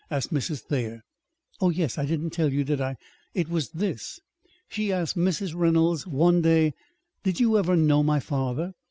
[0.09, 0.61] asked Mrs.
[0.61, 1.03] Thayer.
[1.59, 2.95] "Oh, yes; I didn't tell you, did I?
[3.35, 4.19] It was this.
[4.67, 5.53] She asked Mrs.
[5.55, 6.73] Reynolds one day:
[7.23, 8.73] 'Did you ever know my father?'